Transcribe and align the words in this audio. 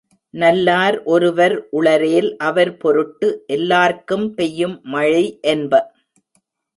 நல்லார் 0.33 1.03
ஒருவர் 1.05 1.55
உளரேல், 1.71 2.29
அவர் 2.39 2.77
பொருட்டு, 2.77 3.43
எல்லார்க்கும் 3.47 4.33
பெய்யும் 4.33 4.81
மழை, 4.85 5.23
என்ப. 5.47 5.83